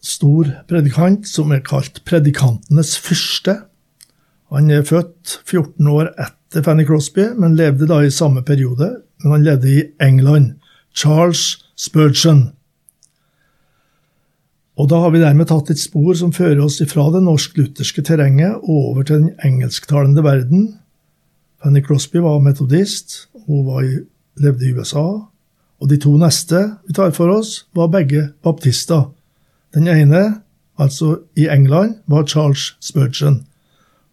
stor 0.00 0.48
predikant 0.68 1.28
som 1.28 1.52
er 1.52 1.62
kalt 1.64 2.02
predikantenes 2.08 2.96
fyrste. 3.00 3.56
Han 4.50 4.70
er 4.72 4.86
født 4.86 5.40
14 5.46 5.90
år 5.92 6.10
etter 6.16 6.64
Fanny 6.66 6.86
Crosby, 6.88 7.28
men 7.38 7.58
levde 7.58 7.88
da 7.88 8.00
i 8.02 8.10
samme 8.10 8.42
periode. 8.42 8.88
Men 9.22 9.36
han 9.36 9.44
levde 9.46 9.70
i 9.70 9.84
England. 10.02 10.56
Charles 10.96 11.60
Spurgeon. 11.78 12.50
Og 14.80 14.88
da 14.88 14.98
har 15.02 15.12
vi 15.12 15.20
dermed 15.20 15.50
tatt 15.50 15.70
et 15.70 15.80
spor 15.80 16.16
som 16.16 16.32
fører 16.32 16.62
oss 16.64 16.80
ifra 16.80 17.04
det 17.12 17.20
norsk-lutherske 17.26 18.02
terrenget 18.06 18.56
og 18.62 18.92
over 18.92 19.04
til 19.04 19.26
den 19.26 19.34
engelsktalende 19.44 20.24
verden. 20.24 20.70
Fanny 21.60 21.82
Crosby 21.84 22.22
var 22.24 22.40
metodist, 22.40 23.28
hun 23.46 23.66
var 23.68 23.84
i, 23.84 23.98
levde 24.40 24.66
i 24.66 24.72
USA. 24.72 25.04
Og 25.80 25.88
de 25.88 26.00
to 26.00 26.14
neste 26.20 26.62
vi 26.88 26.96
tar 26.96 27.12
for 27.16 27.32
oss, 27.32 27.66
var 27.76 27.92
begge 27.92 28.30
baptister. 28.42 29.10
Den 29.74 29.88
ene, 29.88 30.40
altså 30.78 31.20
i 31.36 31.46
England, 31.48 31.94
var 32.06 32.26
Charles 32.26 32.76
Spurgeon. 32.80 33.44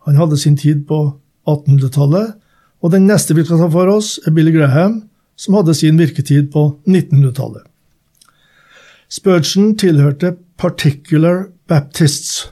Han 0.06 0.16
hadde 0.16 0.38
sin 0.38 0.58
tid 0.58 0.86
på 0.88 1.18
1800-tallet, 1.48 2.34
og 2.82 2.92
den 2.92 3.08
neste 3.08 3.36
vi 3.36 3.46
skal 3.46 3.62
ta 3.62 3.70
for 3.74 3.90
oss, 3.90 4.20
er 4.26 4.36
Billy 4.36 4.54
Graham, 4.54 5.02
som 5.36 5.58
hadde 5.58 5.74
sin 5.78 5.98
virketid 6.00 6.52
på 6.54 6.70
1900-tallet. 6.88 7.66
Spurgeon 9.10 9.78
tilhørte 9.78 10.36
Particular 10.58 11.48
Baptists. 11.68 12.52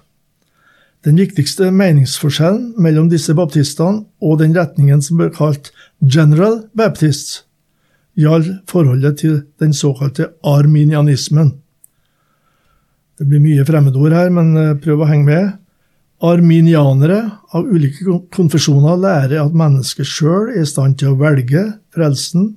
Den 1.05 1.19
viktigste 1.21 1.69
meningsforskjellen 1.71 2.73
mellom 2.81 3.09
disse 3.11 3.35
baptistene 3.37 4.05
og 4.21 4.39
den 4.39 4.55
retningen 4.57 5.03
som 5.05 5.19
ble 5.19 5.29
kalt 5.33 5.69
General 6.01 6.63
Baptists, 6.77 7.43
gjaldt 8.17 8.63
forholdet 8.71 9.19
til 9.21 9.41
den 9.61 9.73
såkalte 9.75 10.31
arminianismen. 10.43 11.53
Det 13.15 13.27
blir 13.29 13.43
mye 13.43 13.63
fremmedord 13.67 14.15
her, 14.15 14.31
men 14.33 14.55
eh, 14.59 14.73
prøv 14.81 15.03
å 15.03 15.09
henge 15.09 15.27
med. 15.29 15.53
Arminianere 16.25 17.19
av 17.55 17.67
ulike 17.67 18.19
konfesjoner 18.33 18.99
lærer 18.99 19.41
at 19.43 19.55
mennesket 19.55 20.07
sjøl 20.07 20.51
er 20.53 20.63
i 20.63 20.67
stand 20.69 20.97
til 20.99 21.13
å 21.13 21.19
velge 21.19 21.65
frelsen. 21.95 22.53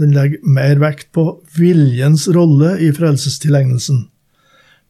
Den 0.00 0.14
legger 0.16 0.44
mer 0.44 0.80
vekt 0.80 1.10
på 1.16 1.26
viljens 1.56 2.28
rolle 2.32 2.76
i 2.80 2.88
frelsestilegnelsen. 2.96 4.06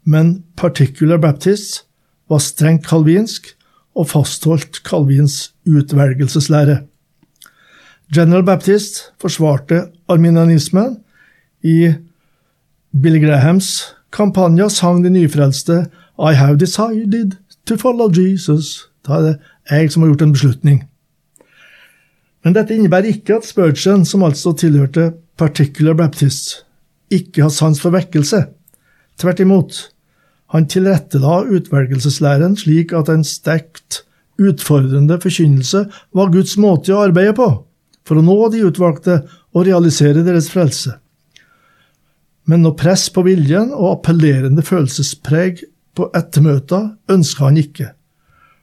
Men 0.06 0.42
Particular 0.58 1.18
Baptist 1.22 1.84
var 2.30 2.42
strengt 2.42 2.86
kalvinsk 2.86 3.52
og 3.98 4.08
fastholdt 4.10 4.82
Calvins 4.86 5.52
utvelgelseslære. 5.68 6.80
General 8.12 8.44
Baptist 8.46 9.12
forsvarte 9.22 9.86
arminianismen 10.10 10.98
i 11.64 11.94
Billy 12.92 13.22
Grahams 13.22 13.94
kampanja 14.12 14.68
sang 14.70 15.02
de 15.04 15.10
nyfrelste 15.10 15.86
I 16.18 16.34
have 16.36 16.60
decided 16.60 17.36
to 17.66 17.76
follow 17.76 18.10
Jesus. 18.12 18.88
Da 19.06 19.18
er 19.18 19.22
det 19.26 19.36
jeg 19.70 19.92
som 19.92 20.02
har 20.02 20.12
gjort 20.12 20.26
en 20.26 20.34
beslutning. 20.36 20.82
Men 22.44 22.56
dette 22.56 22.74
innebærer 22.74 23.14
ikke 23.14 23.38
at 23.38 23.46
Spurgeon, 23.46 24.04
som 24.04 24.24
altså 24.26 24.52
tilhørte 24.58 25.12
Particular 25.38 25.94
Baptists, 25.94 26.64
ikke 27.10 27.46
har 27.46 27.52
sans 27.54 27.80
for 27.80 27.94
vekkelse. 27.94 28.44
Tvert 29.18 29.40
imot. 29.40 29.78
Han 30.52 30.66
tilrettela 30.68 31.42
utvelgelseslæren 31.46 32.56
slik 32.58 32.92
at 32.92 33.08
en 33.08 33.24
sterkt 33.24 34.02
utfordrende 34.42 35.20
forkynnelse 35.22 35.86
var 36.14 36.32
Guds 36.34 36.56
måte 36.58 36.92
å 36.92 37.04
arbeide 37.06 37.36
på, 37.38 37.48
for 38.04 38.18
å 38.18 38.26
nå 38.26 38.36
de 38.52 38.64
utvalgte 38.66 39.22
og 39.54 39.68
realisere 39.68 40.26
deres 40.26 40.50
frelse 40.52 40.98
men 42.48 42.64
noe 42.64 42.76
press 42.78 43.08
på 43.12 43.24
viljen 43.26 43.70
og 43.70 43.98
appellerende 43.98 44.64
følelsespreg 44.66 45.62
på 45.96 46.08
ettermøter 46.16 46.90
ønska 47.12 47.46
han 47.46 47.60
ikke. 47.60 47.92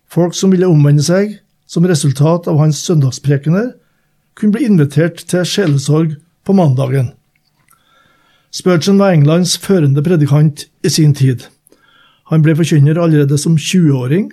Folk 0.09 0.35
som 0.35 0.51
ville 0.53 0.67
omvende 0.67 1.05
seg 1.05 1.37
som 1.69 1.85
resultat 1.85 2.49
av 2.49 2.57
hans 2.57 2.81
søndagsprekener, 2.87 3.75
kunne 4.33 4.55
bli 4.55 4.65
invitert 4.65 5.21
til 5.29 5.45
sjelesorg 5.45 6.15
på 6.47 6.55
mandagen. 6.57 7.11
Spurgeon 8.55 8.97
var 8.97 9.13
Englands 9.13 9.57
førende 9.61 10.01
predikant 10.01 10.65
i 10.81 10.89
sin 10.89 11.13
tid. 11.13 11.43
Han 12.33 12.41
ble 12.45 12.55
forkynner 12.57 12.97
allerede 12.97 13.37
som 13.37 13.57
20-åring, 13.57 14.31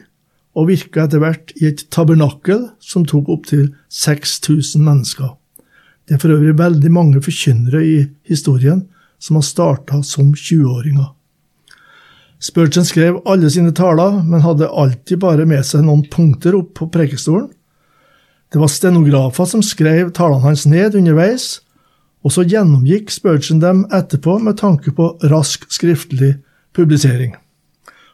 og 0.57 0.71
virka 0.71 1.05
etter 1.05 1.21
hvert 1.21 1.53
i 1.61 1.67
et 1.69 1.83
tabernakel 1.93 2.71
som 2.81 3.05
tok 3.05 3.29
opptil 3.35 3.67
6000 3.93 4.81
mennesker. 4.81 5.35
Det 6.09 6.17
er 6.17 6.23
for 6.23 6.33
øvrig 6.33 6.55
veldig 6.57 6.93
mange 6.95 7.21
forkynnere 7.21 7.83
i 7.85 7.97
historien 8.25 8.87
som 9.19 9.39
har 9.39 9.47
starta 9.47 10.03
som 10.03 10.35
20-åringer. 10.35 11.13
Spurgeon 12.43 12.85
skrev 12.85 13.21
alle 13.25 13.51
sine 13.51 13.73
taler, 13.73 14.21
men 14.23 14.45
hadde 14.45 14.69
alltid 14.69 15.19
bare 15.23 15.47
med 15.49 15.65
seg 15.65 15.87
noen 15.87 16.05
punkter 16.13 16.57
opp 16.59 16.75
på 16.77 16.89
prekestolen. 16.93 17.49
Det 18.53 18.61
var 18.61 18.71
stenografer 18.71 19.49
som 19.49 19.65
skrev 19.65 20.13
talene 20.15 20.45
hans 20.45 20.67
ned 20.69 20.95
underveis, 20.99 21.63
og 22.27 22.35
så 22.35 22.45
gjennomgikk 22.47 23.11
Spurgeon 23.15 23.63
dem 23.63 23.85
etterpå 23.95 24.37
med 24.43 24.59
tanke 24.61 24.93
på 24.95 25.15
rask 25.31 25.67
skriftlig 25.73 26.37
publisering. 26.77 27.35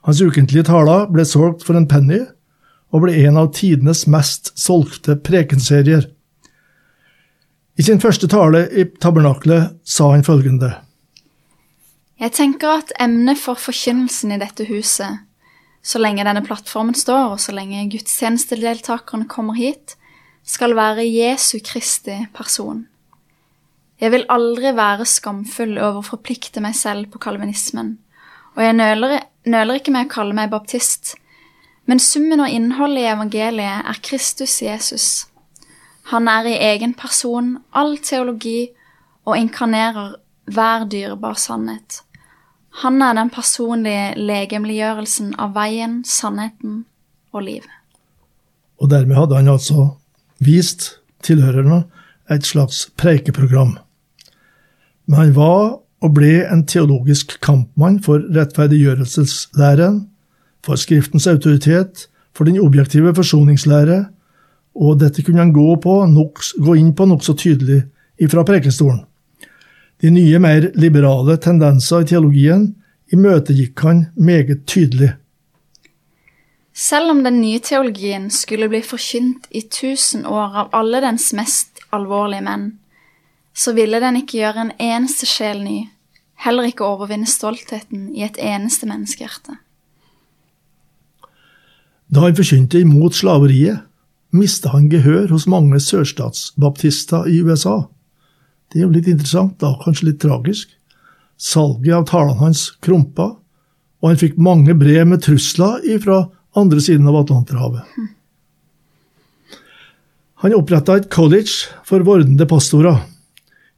Hans 0.06 0.22
ukentlige 0.22 0.66
taler 0.66 1.06
ble 1.10 1.24
solgt 1.28 1.66
for 1.66 1.78
en 1.78 1.88
penny, 1.90 2.22
og 2.92 3.04
ble 3.04 3.16
en 3.24 3.38
av 3.40 3.52
tidenes 3.56 4.04
mest 4.10 4.52
solgte 4.58 5.16
prekenserier. 5.16 6.04
I 7.78 7.86
sin 7.86 8.02
første 8.02 8.28
tale 8.28 8.66
i 8.68 8.84
tabernaklet 9.00 9.78
sa 9.88 10.10
han 10.12 10.26
følgende. 10.26 10.74
Jeg 12.22 12.36
tenker 12.36 12.70
at 12.70 12.92
emnet 13.02 13.40
for 13.40 13.58
forkynnelsen 13.58 14.30
i 14.30 14.38
dette 14.38 14.68
huset, 14.68 15.24
så 15.82 15.98
lenge 15.98 16.22
denne 16.22 16.44
plattformen 16.46 16.94
står, 16.94 17.32
og 17.34 17.40
så 17.42 17.50
lenge 17.50 17.88
gudstjenestedeltakerne 17.90 19.26
kommer 19.26 19.56
hit, 19.58 19.96
skal 20.46 20.76
være 20.78 21.02
Jesu 21.02 21.56
Kristi 21.66 22.20
person. 22.34 22.84
Jeg 23.98 24.14
vil 24.14 24.26
aldri 24.30 24.70
være 24.76 25.06
skamfull 25.06 25.74
over 25.80 25.98
å 25.98 26.06
forplikte 26.06 26.62
meg 26.62 26.76
selv 26.78 27.10
på 27.10 27.18
kalvinismen, 27.26 27.96
og 28.54 28.62
jeg 28.62 28.78
nøler, 28.78 29.16
nøler 29.50 29.80
ikke 29.80 29.96
med 29.96 30.06
å 30.06 30.12
kalle 30.14 30.38
meg 30.38 30.54
baptist, 30.54 31.16
men 31.90 31.98
summen 31.98 32.44
og 32.44 32.54
innholdet 32.54 33.02
i 33.02 33.10
evangeliet 33.16 33.90
er 33.90 34.02
Kristus 34.06 34.60
Jesus. 34.62 35.08
Han 36.14 36.30
er 36.30 36.46
i 36.46 36.54
egen 36.70 36.94
person 36.94 37.56
all 37.74 37.96
teologi 37.98 38.70
og 39.26 39.34
inkarnerer 39.42 40.20
hver 40.46 40.86
dyrebar 40.86 41.34
sannhet. 41.34 42.04
Han 42.80 43.02
er 43.04 43.14
den 43.18 43.30
personlige 43.30 44.14
legemliggjørelsen 44.16 45.34
av 45.40 45.52
veien, 45.56 46.00
sannheten 46.08 46.84
og 47.32 47.44
livet. 47.44 47.70
Og 48.80 48.90
dermed 48.90 49.16
hadde 49.16 49.36
han 49.36 49.52
altså 49.52 49.90
vist 50.42 50.96
tilhørerne 51.22 51.84
et 52.32 52.46
slags 52.48 52.86
preikeprogram. 52.96 53.76
Men 55.06 55.18
han 55.18 55.34
var 55.36 55.82
og 56.02 56.14
ble 56.16 56.40
en 56.50 56.64
teologisk 56.66 57.36
kampmann 57.44 58.00
for 58.02 58.24
rettferdiggjørelseslæren, 58.34 60.08
for 60.64 60.78
Skriftens 60.78 61.26
autoritet, 61.26 62.08
for 62.34 62.48
den 62.48 62.58
objektive 62.60 63.14
forsoningslære, 63.14 64.04
og 64.74 65.00
dette 65.00 65.22
kunne 65.22 65.42
han 65.42 65.52
gå, 65.52 65.76
på, 65.76 65.94
gå 66.64 66.74
inn 66.80 66.94
på 66.96 67.06
nokså 67.06 67.34
tydelig 67.38 67.82
ifra 68.18 68.44
prekestolen. 68.48 69.02
De 70.02 70.10
nye, 70.10 70.38
mer 70.42 70.72
liberale 70.74 71.36
tendenser 71.38 72.02
i 72.02 72.08
teologien 72.10 72.72
imøtegikk 73.14 73.84
han 73.86 74.06
meget 74.16 74.64
tydelig. 74.66 75.12
Selv 76.74 77.12
om 77.12 77.20
den 77.22 77.40
nye 77.40 77.60
teologien 77.62 78.30
skulle 78.32 78.66
bli 78.72 78.80
forkynt 78.82 79.46
i 79.50 79.62
tusen 79.70 80.24
år 80.26 80.56
av 80.64 80.72
alle 80.74 81.02
dens 81.04 81.28
mest 81.36 81.84
alvorlige 81.92 82.42
menn, 82.48 82.70
så 83.54 83.76
ville 83.76 84.00
den 84.00 84.16
ikke 84.22 84.40
gjøre 84.40 84.64
en 84.64 84.72
eneste 84.80 85.28
sjel 85.28 85.60
ny, 85.62 85.84
heller 86.42 86.66
ikke 86.66 86.88
overvinne 86.88 87.28
stoltheten 87.28 88.08
i 88.16 88.24
et 88.24 88.40
eneste 88.40 88.88
menneskehjerte. 88.88 89.58
Da 92.12 92.26
han 92.26 92.36
forkynte 92.36 92.80
imot 92.80 93.14
slaveriet, 93.16 93.84
mista 94.32 94.72
han 94.72 94.88
gehør 94.90 95.28
hos 95.30 95.46
mange 95.46 95.78
sørstatsbaptister 95.80 97.28
i 97.28 97.38
USA. 97.44 97.84
Det 98.72 98.80
er 98.80 98.86
jo 98.86 98.94
litt 98.94 99.10
interessant, 99.10 99.58
da, 99.60 99.74
kanskje 99.82 100.08
litt 100.08 100.22
tragisk. 100.22 100.70
Salget 101.36 101.92
av 101.92 102.06
talene 102.08 102.40
hans 102.40 102.70
krumpa, 102.80 103.34
og 104.00 104.08
han 104.08 104.18
fikk 104.18 104.38
mange 104.40 104.74
brev 104.78 105.04
med 105.10 105.22
trusler 105.24 105.84
fra 106.00 106.24
andre 106.56 106.80
siden 106.80 107.08
av 107.10 107.20
Atlanterhavet. 107.20 107.84
Han 110.42 110.56
oppretta 110.56 110.96
et 110.98 111.10
college 111.12 111.68
for 111.86 112.02
vordende 112.06 112.48
pastorer. 112.50 112.96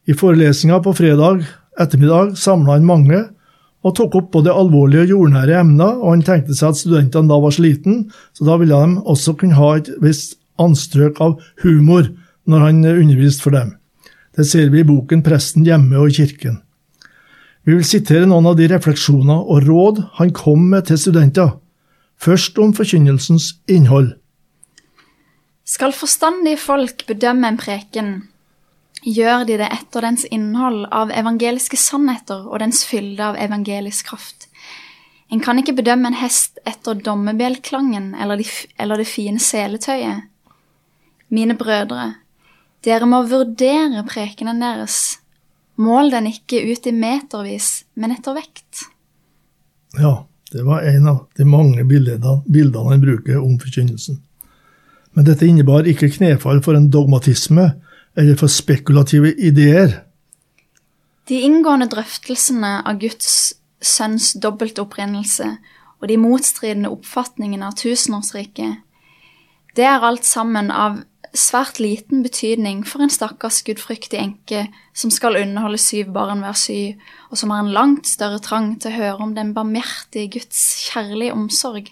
I 0.08 0.14
forelesninga 0.16 0.78
på 0.84 0.94
fredag 0.96 1.42
ettermiddag 1.80 2.38
samla 2.40 2.78
han 2.78 2.86
mange 2.88 3.20
og 3.84 3.92
tok 3.98 4.14
opp 4.16 4.30
både 4.32 4.54
alvorlige 4.54 5.04
og 5.04 5.10
jordnære 5.12 5.58
emner, 5.60 5.98
og 6.00 6.14
han 6.14 6.24
tenkte 6.24 6.56
seg 6.56 6.70
at 6.70 6.80
studentene 6.80 7.28
da 7.28 7.36
var 7.42 7.52
sliten, 7.52 8.06
så 8.32 8.46
da 8.48 8.56
ville 8.60 8.78
de 8.80 9.02
også 9.02 9.34
kunne 9.36 9.58
ha 9.58 9.74
et 9.76 9.90
visst 10.00 10.38
anstrøk 10.62 11.20
av 11.20 11.36
humor 11.60 12.08
når 12.48 12.64
han 12.64 12.80
underviste 12.94 13.44
for 13.44 13.56
dem. 13.56 13.74
Det 14.34 14.46
ser 14.48 14.70
vi 14.72 14.82
i 14.82 14.86
boken 14.86 15.22
Presten 15.22 15.66
hjemme 15.66 15.98
og 16.00 16.10
i 16.10 16.16
kirken. 16.18 16.58
Vi 17.64 17.76
vil 17.76 17.86
sitere 17.86 18.26
noen 18.28 18.50
av 18.50 18.58
de 18.58 18.66
refleksjoner 18.68 19.46
og 19.48 19.64
råd 19.68 20.02
han 20.18 20.34
kom 20.36 20.66
med 20.72 20.90
til 20.90 20.98
studenter, 21.00 21.54
først 22.20 22.58
om 22.60 22.74
forkynnelsens 22.76 23.54
innhold. 23.70 24.12
Skal 25.64 25.94
forstandige 25.96 26.60
folk 26.60 27.06
bedømme 27.08 27.48
en 27.48 27.60
preken, 27.60 28.10
gjør 29.04 29.46
de 29.48 29.56
det 29.60 29.68
etter 29.72 30.04
dens 30.04 30.26
innhold 30.28 30.84
av 30.92 31.12
evangeliske 31.12 31.78
sannheter 31.80 32.44
og 32.44 32.60
dens 32.60 32.82
fylde 32.88 33.30
av 33.30 33.38
evangelisk 33.40 34.10
kraft. 34.12 34.48
En 35.32 35.40
kan 35.40 35.58
ikke 35.58 35.76
bedømme 35.78 36.10
en 36.10 36.18
hest 36.20 36.60
etter 36.68 36.98
dommebjelklangen 37.00 38.12
eller, 38.20 38.42
de, 38.42 38.44
eller 38.78 39.00
det 39.00 39.08
fine 39.08 39.40
seletøyet. 39.40 40.28
Mine 41.32 41.56
brødre, 41.58 42.12
dere 42.84 43.08
må 43.08 43.22
vurdere 43.28 44.04
prekenen 44.08 44.60
deres. 44.62 45.18
Mål 45.80 46.12
den 46.12 46.28
ikke 46.30 46.60
ut 46.70 46.86
i 46.86 46.92
metervis, 46.94 47.84
men 47.98 48.14
etter 48.14 48.36
vekt. 48.36 48.84
Ja, 49.98 50.26
det 50.52 50.62
var 50.66 50.84
en 50.86 51.08
av 51.10 51.24
de 51.36 51.46
mange 51.48 51.84
bildene, 51.88 52.38
bildene 52.46 52.92
han 52.92 53.02
bruker 53.02 53.40
om 53.40 53.56
forkynnelsen. 53.58 54.20
Men 55.14 55.26
dette 55.26 55.46
innebar 55.46 55.86
ikke 55.88 56.12
knefall 56.14 56.60
for 56.62 56.78
en 56.78 56.90
dogmatisme 56.90 57.72
eller 58.18 58.38
for 58.38 58.50
spekulative 58.50 59.32
ideer. 59.34 60.02
De 61.26 61.40
inngående 61.46 61.88
drøftelsene 61.90 62.80
av 62.84 62.98
Guds 63.02 63.54
sønns 63.84 64.34
dobbeltopprinnelse 64.42 65.48
og 66.00 66.08
de 66.10 66.18
motstridende 66.20 66.90
oppfatningene 66.92 67.70
av 67.70 67.78
tusenårsriket, 67.80 68.82
det 69.74 69.86
er 69.88 70.04
alt 70.06 70.26
sammen 70.26 70.70
av 70.70 71.00
svært 71.34 71.80
liten 71.82 72.22
betydning 72.24 72.84
for 72.86 73.02
en 73.04 73.12
stakkars 73.12 73.62
gudfryktig 73.66 74.18
enke 74.20 74.66
som 74.96 75.10
skal 75.12 75.38
underholde 75.40 75.80
syv 75.82 76.12
barn 76.14 76.44
hver 76.44 76.56
sy, 76.58 76.94
og 77.30 77.40
som 77.40 77.52
har 77.54 77.64
en 77.64 77.72
langt 77.74 78.08
større 78.08 78.40
trang 78.42 78.74
til 78.80 78.92
å 78.92 78.98
høre 78.98 79.26
om 79.26 79.34
den 79.36 79.52
barmhjertige 79.56 80.38
Guds 80.38 80.62
kjærlige 80.88 81.34
omsorg 81.34 81.90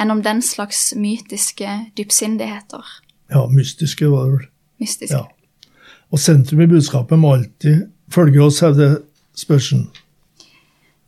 enn 0.00 0.14
om 0.14 0.22
den 0.24 0.40
slags 0.42 0.94
mytiske 0.96 1.68
dypsindigheter. 1.98 2.84
Ja, 3.30 3.44
mystiske 3.52 4.08
var 4.10 4.26
det 4.26 4.38
vel. 4.38 4.48
Mystiske. 4.80 5.20
Ja. 5.20 5.68
Og 6.10 6.18
sentrum 6.18 6.62
i 6.64 6.70
budskapet 6.70 7.20
må 7.20 7.34
alltid 7.36 7.86
følge 8.10 8.42
oss, 8.42 8.62
hevder 8.64 8.98
Spørsen. 9.36 9.86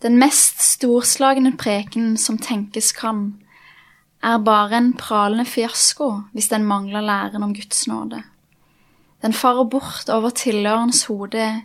Den 0.02 0.19
mest 0.19 0.62
storslagne 0.62 1.52
preken 1.58 2.16
som 2.19 2.38
tenkes 2.38 2.92
kan, 2.96 3.34
er 4.22 4.38
bare 4.44 4.78
en 4.78 4.92
pralende 4.98 5.44
fiasko 5.44 6.10
hvis 6.32 6.48
den 6.48 6.64
mangler 6.64 7.00
læren 7.00 7.42
om 7.42 7.54
Guds 7.54 7.86
nåde. 7.88 8.22
Den 9.22 9.32
farer 9.32 9.64
bort 9.70 10.08
over 10.08 10.30
tilhørens 10.30 11.04
hode 11.04 11.62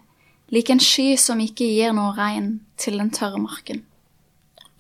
lik 0.50 0.70
en 0.70 0.80
sky 0.80 1.16
som 1.20 1.42
ikke 1.44 1.66
gir 1.66 1.94
noe 1.96 2.14
regn 2.18 2.60
til 2.80 3.00
den 3.02 3.12
tørre 3.12 3.40
marken. 3.42 3.84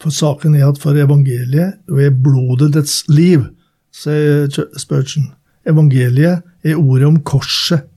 For 0.01 0.13
saken 0.13 0.55
er 0.55 0.67
at 0.69 0.79
for 0.81 0.97
evangeliet 0.97 1.79
er 1.89 2.17
blodet 2.23 2.73
dets 2.75 3.01
liv, 3.09 3.47
sier 3.91 4.47
Spurgeon. 4.77 5.31
Evangeliet 5.67 6.45
er 6.63 6.77
ordet 6.77 7.07
om 7.07 7.19
korset. 7.25 7.87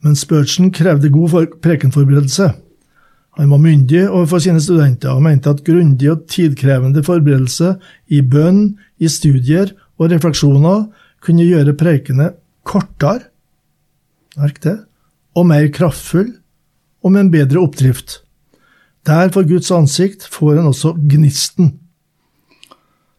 Men 0.00 0.16
Spurgeon 0.16 0.70
krevde 0.72 1.10
god 1.12 1.58
prekenforberedelse. 1.62 2.52
Han 3.40 3.48
var 3.48 3.62
myndig 3.62 4.02
overfor 4.04 4.42
sine 4.44 4.60
studenter 4.60 5.14
og 5.16 5.22
mente 5.24 5.48
at 5.48 5.62
grundig 5.64 6.10
og 6.12 6.26
tidkrevende 6.28 7.00
forberedelse 7.00 7.70
i 8.12 8.20
bønn, 8.20 8.74
i 9.00 9.08
studier 9.08 9.72
og 9.96 10.10
refleksjoner 10.12 10.82
kunne 11.24 11.46
gjøre 11.48 11.72
prekene 11.80 12.34
kortere 12.68 13.30
merk 14.36 14.60
det, 14.62 14.76
og 15.32 15.48
mer 15.48 15.70
kraftfull 15.72 16.34
og 17.00 17.14
med 17.14 17.24
en 17.24 17.32
bedre 17.32 17.64
oppdrift. 17.64 18.20
Der 19.08 19.32
for 19.32 19.48
Guds 19.48 19.70
ansikt 19.72 20.28
får 20.28 20.60
en 20.60 20.70
også 20.74 20.92
gnisten. 21.08 21.78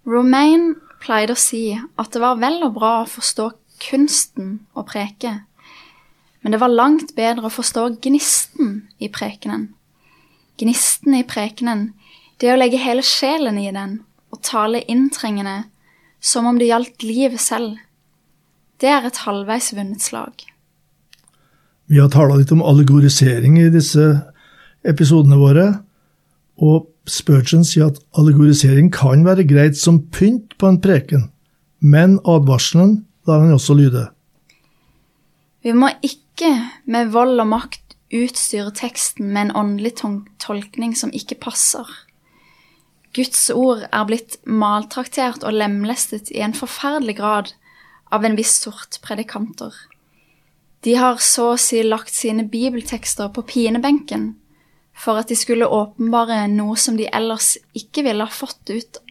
Romaine 0.05 0.75
pleide 1.01 1.33
å 1.33 1.41
si 1.49 1.73
at 1.73 2.13
det 2.13 2.21
var 2.21 2.37
vel 2.41 2.61
og 2.61 2.77
bra 2.77 2.93
å 3.01 3.09
forstå 3.09 3.49
kunsten 3.89 4.59
å 4.77 4.85
preke, 4.85 5.39
men 6.45 6.53
det 6.53 6.61
var 6.61 6.73
langt 6.73 7.15
bedre 7.17 7.49
å 7.49 7.53
forstå 7.53 7.89
gnisten 8.05 8.83
i 9.01 9.09
prekenen. 9.09 9.71
Gnisten 10.61 11.15
i 11.17 11.25
prekenen, 11.25 11.91
det 12.37 12.51
å 12.53 12.57
legge 12.59 12.77
hele 12.81 13.01
sjelen 13.05 13.57
i 13.57 13.71
den 13.73 13.99
og 14.31 14.43
tale 14.45 14.83
inntrengende 14.89 15.63
som 16.21 16.45
om 16.45 16.59
det 16.61 16.69
gjaldt 16.69 17.03
livet 17.05 17.41
selv, 17.41 17.79
det 18.81 18.89
er 18.89 19.05
et 19.05 19.23
halvveis 19.25 19.71
vunnet 19.73 20.01
slag. 20.01 20.45
Vi 21.89 21.99
har 21.99 22.11
tala 22.13 22.37
litt 22.39 22.53
om 22.53 22.63
allegorisering 22.63 23.57
i 23.59 23.71
disse 23.73 24.05
episodene 24.87 25.37
våre, 25.41 25.67
og 26.61 26.87
Spurgeon 27.09 27.65
sier 27.65 27.89
at 27.89 27.99
allegorisering 28.17 28.91
kan 28.93 29.25
være 29.25 29.47
greit 29.49 29.77
som 29.77 30.03
pynt 30.13 30.53
på 30.61 30.69
en 30.69 30.79
preken, 30.81 31.27
men 31.81 32.19
advarselen 32.29 32.99
lar 33.27 33.41
han 33.41 33.55
også 33.57 33.75
lyde. 33.77 34.05
Vi 35.65 35.73
må 35.77 35.89
ikke 36.05 36.53
med 36.89 37.11
vold 37.13 37.41
og 37.41 37.49
makt 37.49 37.80
utstyre 38.11 38.71
teksten 38.75 39.31
med 39.33 39.41
en 39.41 39.55
åndelig 39.63 39.95
tolkning 40.39 40.95
som 40.95 41.13
ikke 41.15 41.39
passer. 41.41 41.87
Guds 43.15 43.49
ord 43.51 43.85
er 43.91 44.07
blitt 44.07 44.37
maltraktert 44.47 45.43
og 45.43 45.55
lemlestet 45.57 46.31
i 46.31 46.43
en 46.45 46.55
forferdelig 46.55 47.17
grad 47.19 47.53
av 48.11 48.25
en 48.25 48.37
viss 48.39 48.53
sort 48.63 48.99
predikanter. 49.03 49.73
De 50.81 50.95
har 50.97 51.19
så 51.21 51.51
å 51.53 51.59
si 51.59 51.81
lagt 51.83 52.13
sine 52.15 52.47
bibeltekster 52.49 53.29
på 53.35 53.43
pinebenken 53.47 54.31
for 54.97 55.19
at 55.19 55.29
de 55.31 55.37
skulle 55.39 55.67
åpenbare 55.67 56.45
noe 56.51 56.77
som 56.79 56.97
de 56.97 57.07
ellers 57.11 57.53
ikke 57.77 58.05
ville 58.07 58.25
ha 58.25 58.33
fått 58.33 58.71
ut 58.71 59.01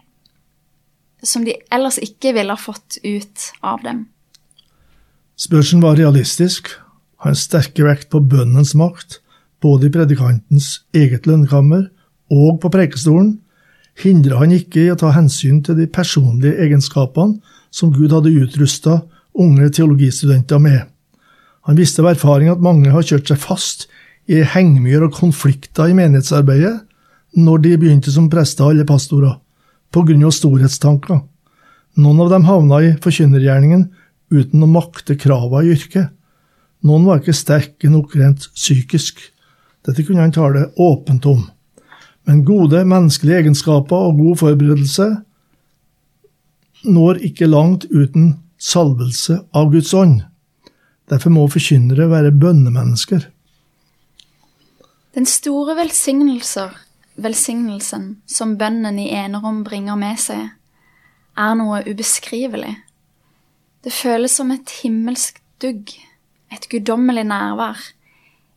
som 1.23 1.45
de 1.45 1.55
ellers 1.71 1.99
ikke 2.01 2.33
ville 2.33 2.53
ha 2.53 2.61
fått 2.61 2.99
ut 3.03 3.51
av 3.61 3.83
dem. 3.85 4.07
Spørsmålet 5.41 5.85
var 5.85 5.99
realistisk, 6.01 6.71
har 7.21 7.33
en 7.33 7.39
sterke 7.39 7.85
vekt 7.85 8.09
på 8.12 8.23
bønnens 8.25 8.75
makt, 8.79 9.21
både 9.61 9.89
i 9.89 9.93
predikantens 9.93 10.81
eget 10.97 11.29
lønnkammer 11.29 11.89
og 12.33 12.61
på 12.62 12.71
prekestolen, 12.73 13.39
hindrer 14.00 14.41
han 14.41 14.55
ikke 14.57 14.87
i 14.87 14.93
å 14.93 14.99
ta 14.99 15.11
hensyn 15.12 15.61
til 15.65 15.77
de 15.77 15.89
personlige 15.91 16.57
egenskapene 16.65 17.41
som 17.75 17.93
Gud 17.93 18.15
hadde 18.15 18.33
utrusta 18.33 19.03
unge 19.37 19.69
teologistudenter 19.77 20.62
med. 20.62 20.87
Han 21.69 21.77
visste 21.77 22.03
av 22.03 22.15
erfaring 22.15 22.49
at 22.50 22.62
mange 22.65 22.93
har 22.95 23.05
kjørt 23.05 23.29
seg 23.31 23.43
fast 23.43 23.89
i 24.31 24.41
hengemyr 24.47 25.05
og 25.07 25.17
konflikter 25.19 25.91
i 25.91 25.97
menighetsarbeidet 25.99 26.79
når 27.37 27.65
de 27.67 27.75
begynte 27.79 28.12
som 28.15 28.31
prester 28.31 28.73
eller 28.73 28.89
pastorer, 28.89 29.37
på 29.91 30.03
grunn 30.07 30.25
av 30.27 30.35
storhetstanker. 30.35 31.21
Noen 32.00 32.23
av 32.25 32.31
dem 32.33 32.47
havna 32.47 32.81
i 32.87 32.95
forkynnergjerningen 33.03 33.89
uten 34.31 34.65
å 34.65 34.71
makte 34.71 35.19
krava 35.19 35.62
i 35.65 35.75
yrket. 35.75 36.11
Noen 36.87 37.07
var 37.09 37.21
ikke 37.21 37.37
sterke 37.37 37.91
nok 37.93 38.15
rent 38.17 38.47
psykisk. 38.57 39.21
Dette 39.87 40.05
kunne 40.07 40.25
han 40.25 40.33
tale 40.33 40.71
åpent 40.81 41.27
om. 41.29 41.45
Men 42.29 42.45
gode 42.45 42.85
menneskelige 42.85 43.45
egenskaper 43.45 44.09
og 44.09 44.21
god 44.21 44.41
forberedelse 44.45 45.09
når 46.85 47.21
ikke 47.29 47.51
langt 47.51 47.85
uten 47.93 48.35
salvelse 48.61 49.41
av 49.57 49.71
Guds 49.73 49.93
ånd. 49.97 50.21
Derfor 51.11 51.33
må 51.35 51.49
forkynnere 51.51 52.07
være 52.11 52.33
bønnemennesker. 52.33 53.21
Den 55.15 55.27
store 55.27 55.77
velsignelsen 55.77 58.05
som 58.31 58.59
bønnen 58.61 58.99
i 59.03 59.09
enerom 59.11 59.65
bringer 59.67 59.97
med 59.99 60.19
seg, 60.23 60.51
er 61.37 61.55
noe 61.59 61.83
ubeskrivelig. 61.89 62.77
Det 63.83 63.93
føles 63.93 64.37
som 64.37 64.51
et 64.55 64.71
himmelsk 64.83 65.43
dugg, 65.63 65.91
et 66.50 66.66
guddommelig 66.71 67.25
nærvær, 67.30 67.78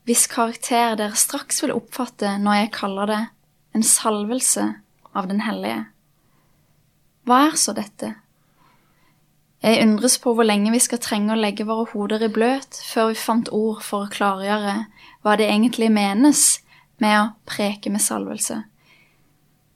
hvis 0.04 0.26
karakter 0.28 0.98
dere 1.00 1.16
straks 1.16 1.62
vil 1.64 1.76
oppfatte 1.76 2.36
når 2.42 2.60
jeg 2.60 2.74
kaller 2.76 3.12
det 3.12 3.22
en 3.74 3.86
salvelse 3.86 4.66
av 5.14 5.30
Den 5.30 5.44
hellige. 5.46 5.86
Hva 7.24 7.40
er 7.48 7.58
så 7.60 7.74
dette? 7.78 8.16
Jeg 9.64 9.80
undres 9.86 10.18
på 10.20 10.34
hvor 10.36 10.44
lenge 10.44 10.74
vi 10.74 10.82
skal 10.84 11.00
trenge 11.00 11.32
å 11.32 11.40
legge 11.40 11.64
våre 11.70 11.86
hoder 11.94 12.26
i 12.26 12.32
bløt 12.34 12.82
før 12.84 13.14
vi 13.14 13.20
fant 13.22 13.52
ord 13.56 13.80
for 13.86 14.04
å 14.04 14.12
klargjøre 14.12 14.74
hva 15.24 15.36
det 15.40 15.48
egentlig 15.48 15.88
menes 15.94 16.42
med 17.00 17.16
å 17.20 17.32
preke 17.48 17.94
med 17.94 18.04
salvelse. 18.04 18.64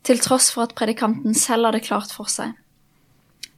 til 0.08 0.20
tross 0.24 0.54
for 0.56 0.64
at 0.64 0.76
predikanten 0.76 1.34
selv 1.36 1.68
har 1.68 1.76
det 1.76 1.84
klart 1.84 2.14
for 2.16 2.32
seg. 2.32 2.54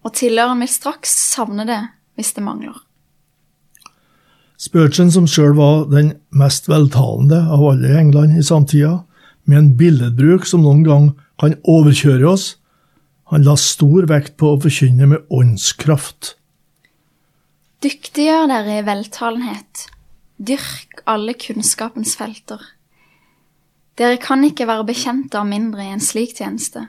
Og 0.02 0.16
tilhøreren 0.18 0.64
vil 0.64 0.72
straks 0.74 1.12
savne 1.14 1.66
det 1.70 1.78
hvis 2.18 2.34
det 2.34 2.42
mangler. 2.42 2.89
Spurgeon, 4.60 5.08
som 5.12 5.28
sjøl 5.30 5.54
var 5.56 5.86
den 5.88 6.18
mest 6.36 6.68
veltalende 6.68 7.38
av 7.48 7.62
alle 7.64 7.94
i 7.94 8.00
England 8.02 8.36
i 8.36 8.44
samtida, 8.44 9.06
med 9.48 9.58
en 9.58 9.70
billedbruk 9.80 10.48
som 10.48 10.66
noen 10.66 10.82
gang 10.84 11.06
kan 11.40 11.56
overkjøre 11.64 12.28
oss, 12.28 12.50
han 13.32 13.46
la 13.46 13.56
stor 13.62 14.10
vekt 14.10 14.36
på 14.42 14.52
å 14.52 14.60
forkynne 14.60 15.08
med 15.12 15.32
åndskraft. 15.32 16.34
Dyktiggjør 17.80 18.50
dere 18.52 18.80
i 18.82 18.84
veltalenhet. 18.84 19.86
Dyrk 20.36 21.06
alle 21.08 21.36
kunnskapens 21.40 22.18
felter. 22.20 22.60
Dere 24.00 24.18
kan 24.20 24.44
ikke 24.44 24.68
være 24.68 24.88
bekjente 24.90 25.40
av 25.40 25.48
mindre 25.48 25.86
i 25.86 25.94
en 25.94 26.04
slik 26.04 26.36
tjeneste. 26.36 26.88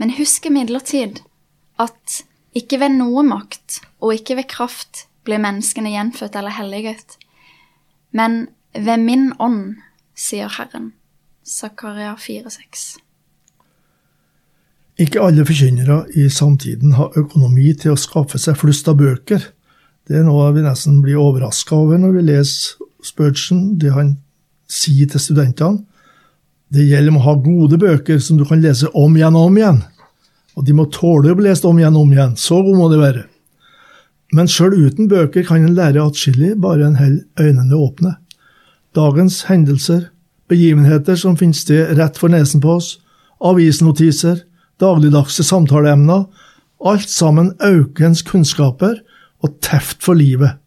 Men 0.00 0.14
husk 0.16 0.46
imidlertid 0.48 1.20
at 1.82 2.22
ikke 2.56 2.80
ved 2.80 2.96
noe 2.96 3.26
makt 3.26 3.82
og 3.98 4.14
ikke 4.14 4.38
ved 4.38 4.48
kraft 4.48 5.07
blir 5.28 5.42
menneskene 5.42 5.92
gjenfødt 5.92 6.38
eller 6.40 6.56
helliget, 6.56 7.18
men 8.16 8.46
ved 8.74 9.04
min 9.04 9.30
ånd, 9.38 9.76
sier 10.16 10.48
Herren. 10.56 10.92
Zakaria 11.44 12.14
4,6. 12.18 12.98
Ikke 14.98 15.22
alle 15.22 15.44
forkynnere 15.46 16.00
i 16.18 16.26
samtiden 16.32 16.96
har 16.98 17.14
økonomi 17.16 17.70
til 17.78 17.94
å 17.94 18.00
skaffe 18.00 18.40
seg 18.40 18.58
flust 18.58 18.88
av 18.90 18.98
bøker. 18.98 19.44
Det 20.08 20.18
er 20.18 20.26
noe 20.26 20.48
vi 20.56 20.64
nesten 20.64 20.98
blir 21.04 21.20
overraska 21.22 21.76
over 21.76 22.00
når 22.02 22.16
vi 22.16 22.24
leser 22.32 22.86
Spurgeon, 23.04 23.76
det 23.78 23.92
han 23.94 24.16
sier 24.66 25.06
til 25.08 25.22
studentene. 25.22 25.84
Det 26.68 26.84
gjelder 26.84 27.14
om 27.14 27.20
å 27.20 27.24
ha 27.28 27.36
gode 27.40 27.78
bøker 27.80 28.18
som 28.20 28.36
du 28.36 28.44
kan 28.48 28.60
lese 28.60 28.90
om 28.98 29.14
igjen 29.16 29.38
og 29.38 29.48
om 29.48 29.60
igjen. 29.60 29.78
Og 30.58 30.66
de 30.66 30.74
må 30.74 30.88
tåle 30.92 31.30
å 31.30 31.38
bli 31.38 31.46
lest 31.46 31.64
om 31.68 31.78
igjen 31.78 31.94
og 31.94 32.04
om 32.08 32.12
igjen. 32.16 32.34
Så 32.36 32.58
god 32.66 32.76
må 32.76 32.88
de 32.90 32.98
være. 33.00 33.22
Men 34.32 34.48
sjøl 34.50 34.76
uten 34.76 35.08
bøker 35.08 35.46
kan 35.46 35.64
en 35.64 35.76
lære 35.76 36.02
atskillig, 36.04 36.56
bare 36.60 36.84
en 36.86 36.98
holder 37.00 37.24
øynene 37.40 37.76
åpne. 37.76 38.16
Dagens 38.96 39.42
hendelser, 39.48 40.10
begivenheter 40.48 41.16
som 41.16 41.36
finner 41.36 41.56
sted 41.56 41.94
rett 41.98 42.18
for 42.20 42.32
nesen 42.32 42.60
på 42.60 42.76
oss, 42.76 42.98
avisnotiser, 43.40 44.42
dagligdagse 44.80 45.44
samtaleemner, 45.44 46.26
alt 46.84 47.10
sammen 47.10 47.54
aukens 47.64 48.22
kunnskaper 48.22 49.00
og 49.42 49.56
teft 49.64 50.02
for 50.04 50.18
livet. 50.18 50.58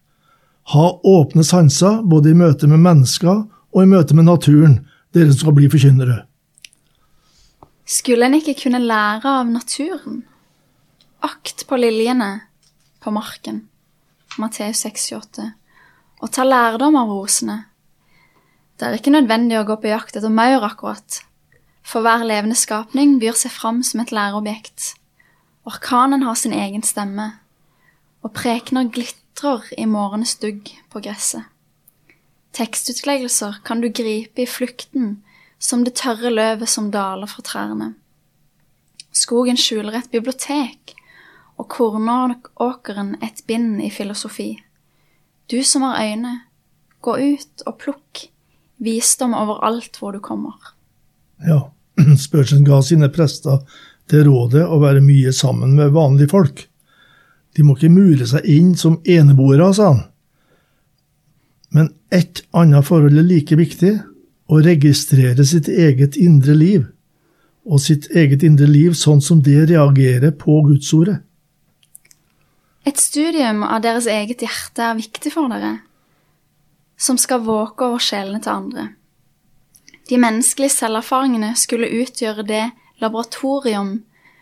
Ha 0.74 0.88
åpne 1.04 1.44
sanser 1.44 2.02
både 2.08 2.32
i 2.32 2.38
møte 2.38 2.68
med 2.70 2.82
mennesker 2.82 3.46
og 3.46 3.82
i 3.82 3.90
møte 3.90 4.16
med 4.18 4.28
naturen, 4.28 4.80
dere 5.14 5.32
som 5.32 5.46
skal 5.46 5.58
bli 5.58 5.70
forkynnere. 5.72 6.22
Skulle 7.86 8.26
en 8.26 8.38
ikke 8.38 8.56
kunne 8.64 8.80
lære 8.84 9.28
av 9.42 9.50
naturen? 9.52 10.22
Akt 11.22 11.66
på 11.68 11.78
liljene 11.78 12.51
på 13.02 13.12
marken, 13.14 13.66
Matteus 14.38 14.86
6,28, 14.86 15.50
og 16.22 16.32
ta 16.32 16.46
lærdom 16.46 16.98
av 17.00 17.10
rosene. 17.10 17.58
Det 18.78 18.88
er 18.88 18.98
ikke 18.98 19.14
nødvendig 19.14 19.60
å 19.60 19.66
gå 19.68 19.78
på 19.82 19.92
jakt 19.92 20.18
etter 20.18 20.34
maur, 20.34 20.64
akkurat, 20.66 21.22
for 21.82 22.06
hver 22.06 22.24
levende 22.26 22.58
skapning 22.58 23.18
byr 23.22 23.38
seg 23.38 23.54
fram 23.54 23.82
som 23.86 24.04
et 24.04 24.14
læreobjekt. 24.14 24.94
Orkanen 25.70 26.26
har 26.26 26.38
sin 26.38 26.54
egen 26.58 26.86
stemme, 26.86 27.28
og 28.22 28.34
prekener 28.38 28.90
glitrer 28.94 29.66
i 29.78 29.88
morgenes 29.90 30.38
dugg 30.42 30.70
på 30.94 31.02
gresset. 31.02 31.46
Tekstutleggelser 32.54 33.62
kan 33.66 33.82
du 33.82 33.90
gripe 33.90 34.44
i 34.44 34.50
flukten 34.50 35.22
som 35.62 35.86
det 35.86 35.96
tørre 36.02 36.34
løvet 36.34 36.70
som 36.70 36.90
daler 36.92 37.30
fra 37.30 37.46
trærne. 37.46 37.94
Skogen 39.14 39.58
skjuler 39.60 40.00
et 40.00 40.10
bibliotek, 40.12 40.96
og 41.60 41.68
kornåkeren 41.72 43.16
et 43.22 43.44
bind 43.48 43.82
i 43.84 43.90
filosofi. 43.90 44.56
Du 45.52 45.64
som 45.64 45.82
har 45.88 46.00
øyne, 46.04 46.40
gå 47.02 47.18
ut 47.18 47.64
og 47.66 47.78
plukk 47.82 48.28
visdom 48.82 49.34
overalt 49.38 49.98
hvor 50.00 50.16
du 50.16 50.20
kommer. 50.20 50.56
Ja, 51.48 51.72
Spurgeon 52.24 52.64
ga 52.66 52.82
sine 52.86 53.10
prester 53.14 53.62
det 54.12 54.26
rådet 54.28 54.64
å 54.68 54.80
være 54.82 55.04
mye 55.04 55.34
sammen 55.34 55.76
med 55.78 55.94
vanlige 55.96 56.32
folk. 56.34 56.68
De 57.56 57.64
må 57.64 57.76
ikke 57.76 57.92
mure 57.92 58.28
seg 58.28 58.48
inn 58.48 58.74
som 58.80 59.00
eneboere, 59.04 59.74
sa 59.74 59.92
han. 59.92 60.02
Men 61.72 61.92
ett 62.12 62.44
annet 62.52 62.88
forhold 62.88 63.18
er 63.18 63.28
like 63.28 63.56
viktig 63.56 63.94
å 64.52 64.60
registrere 64.64 65.46
sitt 65.48 65.70
eget 65.72 66.18
indre 66.20 66.56
liv, 66.56 66.88
og 67.64 67.80
sitt 67.80 68.10
eget 68.16 68.44
indre 68.44 68.68
liv 68.68 68.96
sånn 68.98 69.22
som 69.24 69.40
det 69.44 69.70
reagerer 69.70 70.34
på 70.36 70.58
Gudsordet. 70.68 71.22
Et 72.86 72.98
studium 72.98 73.62
av 73.64 73.84
deres 73.84 74.08
eget 74.10 74.42
hjerte 74.42 74.82
er 74.82 74.98
viktig 74.98 75.34
for 75.36 75.52
dere, 75.52 75.82
som 76.98 77.18
skal 77.22 77.44
våke 77.46 77.86
over 77.86 78.02
sjelene 78.02 78.42
til 78.42 78.54
andre. 78.56 78.86
De 80.10 80.18
menneskelige 80.18 80.74
selverfaringene 80.74 81.54
skulle 81.56 81.92
utgjøre 82.02 82.44
det 82.48 82.64
laboratorium 83.02 84.00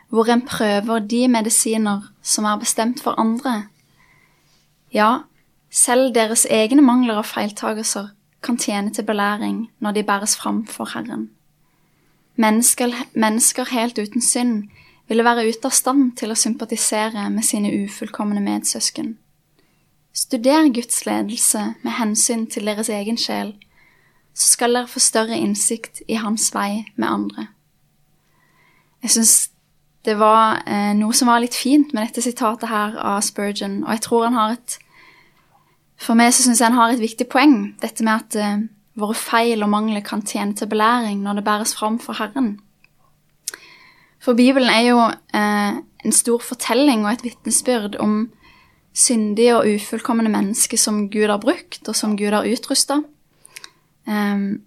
hvor 0.10 0.32
en 0.32 0.42
prøver 0.42 1.04
de 1.06 1.28
medisiner 1.28 2.08
som 2.26 2.48
er 2.50 2.62
bestemt 2.62 3.04
for 3.04 3.20
andre. 3.22 3.68
Ja, 4.94 5.28
selv 5.70 6.16
deres 6.16 6.48
egne 6.50 6.82
mangler 6.82 7.20
og 7.22 7.28
feiltagelser 7.30 8.10
kan 8.42 8.58
tjene 8.58 8.94
til 8.96 9.06
belæring 9.06 9.68
når 9.80 9.92
de 9.92 10.04
bæres 10.04 10.38
fram 10.38 10.66
for 10.68 10.90
Herren. 10.94 11.30
Mennesker, 12.36 12.96
mennesker 13.14 13.70
helt 13.70 14.00
uten 14.00 14.22
synd 14.22 14.70
ville 15.10 15.26
være 15.26 15.48
ute 15.50 15.68
av 15.68 15.74
stand 15.74 16.14
til 16.20 16.32
å 16.32 16.38
sympatisere 16.38 17.26
med 17.34 17.46
sine 17.46 17.72
ufullkomne 17.84 18.42
medsøsken. 18.46 19.16
Studer 20.14 20.70
Guds 20.74 21.06
ledelse 21.06 21.74
med 21.84 21.96
hensyn 21.98 22.46
til 22.50 22.70
deres 22.70 22.90
egen 22.94 23.18
sjel, 23.18 23.54
så 24.34 24.54
skal 24.54 24.76
dere 24.78 24.90
få 24.90 25.02
større 25.02 25.38
innsikt 25.38 26.04
i 26.08 26.20
hans 26.22 26.50
vei 26.54 26.86
med 26.96 27.08
andre. 27.10 27.48
Jeg 29.04 29.16
syns 29.16 29.34
det 30.08 30.16
var 30.20 30.62
eh, 30.68 30.94
noe 30.96 31.16
som 31.16 31.30
var 31.32 31.42
litt 31.44 31.58
fint 31.58 31.92
med 31.94 32.08
dette 32.08 32.24
sitatet 32.24 32.70
her 32.72 32.96
av 32.98 33.20
Spurgeon, 33.26 33.82
og 33.84 33.92
jeg 33.96 34.04
tror 34.06 34.30
han 34.30 34.40
har 34.40 34.56
et 34.58 34.80
For 36.00 36.16
meg 36.16 36.32
så 36.32 36.46
syns 36.46 36.62
jeg 36.62 36.70
han 36.70 36.78
har 36.80 36.94
et 36.94 37.02
viktig 37.02 37.26
poeng, 37.28 37.74
dette 37.82 38.06
med 38.08 38.14
at 38.14 38.36
eh, 38.40 38.62
våre 39.00 39.16
feil 39.20 39.66
og 39.66 39.72
mangler 39.74 40.04
kan 40.06 40.24
tjene 40.24 40.56
til 40.56 40.70
belæring 40.72 41.20
når 41.24 41.40
det 41.40 41.44
bæres 41.44 41.76
fram 41.76 42.00
for 42.00 42.16
Herren. 42.16 42.60
For 44.30 44.38
Bibelen 44.38 44.70
er 44.70 44.84
jo 44.86 45.00
eh, 45.10 45.78
en 46.06 46.14
stor 46.14 46.44
fortelling 46.46 47.02
og 47.02 47.16
et 47.16 47.24
vitnesbyrd 47.26 47.96
om 47.98 48.28
syndige 48.94 49.56
og 49.58 49.66
ufullkomne 49.66 50.30
mennesker 50.30 50.78
som 50.78 51.08
Gud 51.10 51.32
har 51.32 51.40
brukt, 51.42 51.82
og 51.90 51.98
som 51.98 52.14
Gud 52.14 52.36
har 52.36 52.46
utrusta. 52.46 53.00
Um, 54.06 54.62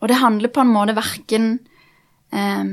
og 0.00 0.08
det 0.08 0.16
handler 0.22 0.48
på 0.48 0.64
en 0.64 0.72
måte 0.72 0.94
verken 0.96 1.50
um, 2.32 2.72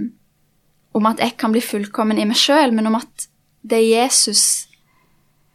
om 0.96 1.10
at 1.12 1.20
jeg 1.20 1.36
kan 1.44 1.52
bli 1.52 1.66
fullkommen 1.66 2.24
i 2.24 2.30
meg 2.30 2.40
sjøl, 2.40 2.72
men 2.72 2.88
om 2.88 2.96
at 3.02 3.28
det 3.68 3.82
er 3.82 4.06
Jesus 4.06 4.70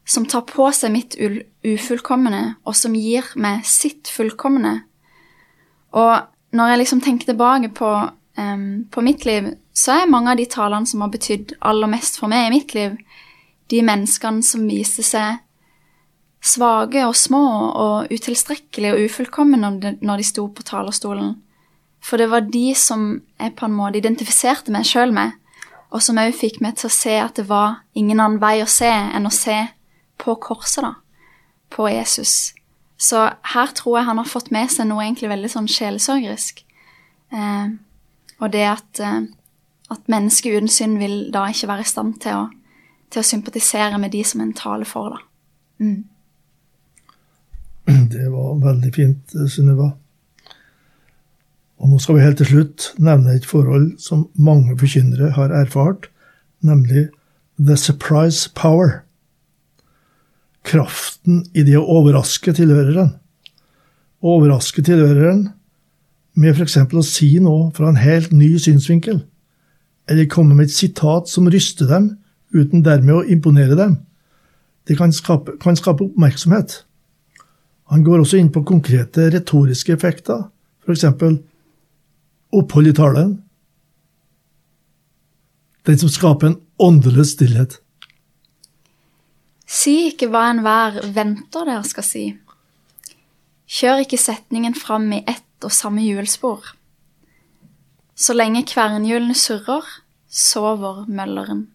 som 0.05 0.29
tar 0.29 0.45
på 0.53 0.69
seg 0.77 0.93
mitt 0.93 1.17
ufullkomne, 1.65 2.59
og 2.69 2.77
som 2.77 2.93
gir 2.93 3.33
meg 3.41 3.65
sitt 3.65 4.13
fullkomne. 4.13 4.83
Og 5.97 6.29
når 6.53 6.75
jeg 6.75 6.85
liksom 6.85 7.01
tenker 7.01 7.33
tilbake 7.33 7.73
på, 7.73 7.97
um, 8.37 8.71
på 8.93 9.09
mitt 9.09 9.25
liv, 9.25 9.55
så 9.73 9.95
er 9.97 10.11
mange 10.11 10.33
av 10.33 10.41
de 10.41 10.47
talene 10.51 10.89
som 10.89 11.01
har 11.05 11.13
betydd 11.13 11.57
aller 11.61 11.91
mest 11.91 12.19
for 12.21 12.33
meg 12.33 12.49
i 12.49 12.53
mitt 12.57 12.75
liv, 12.77 12.99
de 13.73 13.81
menneskene 13.85 14.45
som 14.45 14.69
viste 14.69 15.05
seg 15.07 15.41
svake 16.43 17.05
og 17.07 17.15
små 17.17 17.43
og 17.79 18.13
utilstrekkelige 18.13 18.97
og 18.97 19.07
ufullkomne 19.07 19.61
når 19.63 20.17
de 20.19 20.27
sto 20.27 20.49
på 20.51 20.65
talerstolen. 20.67 21.37
For 22.03 22.19
det 22.19 22.33
var 22.33 22.49
de 22.51 22.73
som 22.75 23.23
jeg 23.39 23.55
på 23.57 23.69
en 23.69 23.77
måte 23.77 24.01
identifiserte 24.01 24.75
meg 24.75 24.89
sjøl 24.89 25.15
med, 25.15 25.37
og 25.93 26.03
som 26.03 26.19
òg 26.19 26.35
fikk 26.35 26.59
meg 26.65 26.81
til 26.81 26.89
å 26.89 26.95
se 26.95 27.15
at 27.21 27.37
det 27.39 27.47
var 27.51 27.83
ingen 27.95 28.21
annen 28.21 28.41
vei 28.43 28.57
å 28.63 28.71
se 28.71 28.89
enn 28.91 29.29
å 29.29 29.33
se 29.33 29.55
på 30.19 30.35
korset, 30.43 30.83
da. 30.83 30.95
På 31.73 31.87
Jesus. 31.89 32.55
Så 33.01 33.23
her 33.55 33.73
tror 33.77 33.99
jeg 33.99 34.09
han 34.09 34.21
har 34.21 34.29
fått 34.29 34.51
med 34.55 34.71
seg 34.73 34.89
noe 34.89 35.05
egentlig 35.05 35.31
veldig 35.31 35.51
sånn 35.53 35.71
sjelesørgerisk. 35.71 36.65
Eh, 37.33 37.73
og 38.41 38.53
det 38.53 38.65
at, 38.69 39.01
eh, 39.01 39.23
at 39.93 40.11
mennesket 40.13 40.57
uten 40.57 40.71
synd 40.73 40.99
vil 41.01 41.17
da 41.35 41.47
ikke 41.51 41.71
være 41.71 41.85
i 41.85 41.91
stand 41.91 42.17
til 42.25 42.41
å, 42.41 42.47
til 43.13 43.23
å 43.23 43.27
sympatisere 43.27 44.01
med 44.01 44.15
de 44.15 44.25
som 44.27 44.43
en 44.45 44.55
taler 44.57 44.89
for, 44.89 45.15
da. 45.15 45.23
Mm. 45.83 46.03
Det 48.13 48.29
var 48.31 48.61
veldig 48.63 48.93
fint, 48.95 49.37
Sunniva. 49.51 49.93
Og 51.83 51.91
nå 51.91 51.99
skal 51.99 52.19
vi 52.19 52.23
helt 52.23 52.39
til 52.39 52.47
slutt 52.47 52.93
nevne 53.03 53.35
et 53.35 53.47
forhold 53.49 53.97
som 54.03 54.29
mange 54.39 54.77
forkynnere 54.79 55.33
har 55.35 55.55
erfart, 55.57 56.07
nemlig 56.63 57.09
the 57.59 57.77
surprise 57.77 58.51
power. 58.55 59.03
Kraften 60.63 61.43
i 61.59 61.65
det 61.67 61.75
å 61.81 61.89
overraske 61.99 62.55
tilhøreren. 62.55 63.17
Overraske 64.23 64.85
tilhøreren 64.87 65.49
med 66.39 66.55
f.eks. 66.55 66.79
å 66.79 67.05
si 67.05 67.35
noe 67.43 67.73
fra 67.75 67.91
en 67.91 67.99
helt 67.99 68.31
ny 68.31 68.55
synsvinkel. 68.63 69.25
Eller 70.13 70.29
komme 70.31 70.55
med 70.55 70.69
et 70.69 70.75
sitat 70.75 71.31
som 71.33 71.49
ryster 71.51 71.89
dem, 71.89 72.11
uten 72.53 72.85
dermed 72.85 73.15
å 73.17 73.25
imponere 73.25 73.77
dem. 73.79 73.97
Det 74.89 74.99
kan 74.99 75.13
skape, 75.15 75.57
kan 75.63 75.79
skape 75.79 76.05
oppmerksomhet. 76.05 76.83
Han 77.93 78.05
går 78.05 78.23
også 78.23 78.41
inn 78.41 78.51
på 78.53 78.65
konkrete 78.69 79.31
retoriske 79.33 79.95
effekter, 79.95 80.45
f.eks. 80.85 81.07
opphold 82.53 82.91
i 82.91 82.95
talen. 82.97 83.33
Den 85.87 85.99
som 85.99 86.13
skaper 86.13 86.51
en 86.51 86.61
åndeløs 86.83 87.35
stillhet. 87.37 87.79
Si 89.67 90.11
ikke 90.11 90.29
hva 90.29 90.51
enhver 90.53 91.01
venter 91.15 91.67
dere 91.69 91.83
skal 91.89 92.07
si. 92.07 92.27
Kjør 93.73 94.05
ikke 94.05 94.21
setningen 94.21 94.77
fram 94.77 95.09
i 95.17 95.23
ett 95.25 95.65
og 95.65 95.73
samme 95.73 96.05
hjulspor. 96.05 96.75
Så 98.15 98.37
lenge 98.37 98.67
kvernhjulene 98.69 99.35
surrer, 99.39 99.87
sover 100.33 101.05
mølleren. 101.13 101.67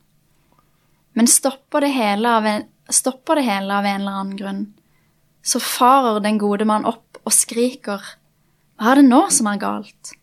Men 1.17 1.29
stopper 1.29 1.85
det, 1.85 1.93
en, 1.93 2.65
stopper 2.89 3.39
det 3.39 3.47
hele 3.47 3.73
av 3.73 3.85
en 3.85 4.01
eller 4.01 4.19
annen 4.21 4.37
grunn, 4.37 4.63
så 5.45 5.61
farer 5.63 6.19
den 6.25 6.39
gode 6.41 6.65
mann 6.67 6.85
opp 6.89 7.21
og 7.23 7.33
skriker, 7.33 8.01
hva 8.77 8.91
er 8.93 8.99
det 8.99 9.07
nå 9.07 9.23
som 9.33 9.49
er 9.49 9.61
galt? 9.61 10.13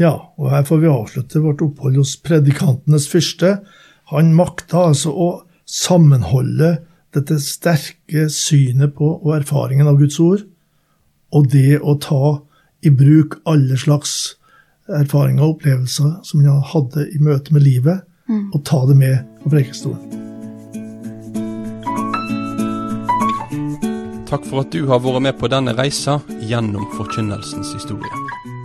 Ja, 0.00 0.32
og 0.36 0.50
her 0.52 0.64
får 0.66 0.82
vi 0.82 0.90
avslutte 0.90 1.40
vårt 1.44 1.62
opphold 1.64 1.96
hos 2.00 2.16
predikantenes 2.24 3.06
fyrste. 3.08 3.58
Han 4.12 4.34
makta 4.36 4.88
altså 4.90 5.12
å 5.12 5.28
sammenholde 5.68 6.74
dette 7.12 7.38
sterke 7.44 8.26
synet 8.32 8.96
på 8.96 9.08
og 9.20 9.34
erfaringen 9.36 9.88
av 9.88 10.00
Guds 10.00 10.18
ord, 10.20 10.44
og 11.32 11.48
det 11.52 11.78
å 11.80 11.96
ta 12.00 12.38
i 12.84 12.92
bruk 12.92 13.38
alle 13.48 13.78
slags 13.80 14.34
erfaringer 15.00 15.44
og 15.44 15.56
opplevelser 15.56 16.18
som 16.26 16.44
han 16.44 16.64
hadde 16.72 17.08
i 17.12 17.22
møte 17.22 17.54
med 17.54 17.64
livet, 17.64 18.04
mm. 18.28 18.50
og 18.52 18.64
ta 18.68 18.84
det 18.88 18.98
med 18.98 19.22
på 19.42 19.56
prekestolen. 19.56 20.20
Takk 24.32 24.46
for 24.48 24.62
at 24.62 24.70
du 24.72 24.86
har 24.88 25.02
vært 25.04 25.20
med 25.26 25.34
på 25.36 25.48
denne 25.52 25.74
reisa 25.76 26.14
gjennom 26.48 26.86
forkynnelsens 26.96 27.74
historie. 27.76 28.08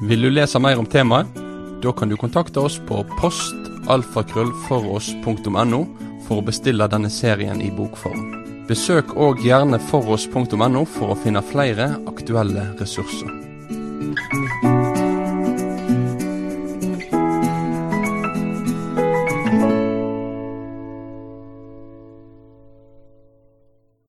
Vil 0.08 0.24
du 0.24 0.32
lese 0.32 0.56
mer 0.64 0.80
om 0.80 0.88
temaet? 0.88 1.28
Da 1.84 1.92
kan 1.92 2.08
du 2.10 2.16
kontakte 2.18 2.60
oss 2.64 2.80
på 2.88 3.04
postalfakrøllfoross.no 3.20 5.82
for 6.28 6.36
å 6.40 6.46
bestille 6.48 6.88
denne 6.88 7.10
serien 7.12 7.62
i 7.62 7.72
bokform. 7.76 8.48
Besøk 8.68 9.16
òg 9.16 9.40
gjerne 9.44 9.80
foross.no 9.92 10.86
for 10.98 11.08
å 11.14 11.20
finne 11.20 11.42
flere 11.52 11.86
aktuelle 12.10 12.64
ressurser. 12.80 13.37